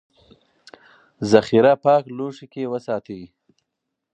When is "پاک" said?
1.83-2.03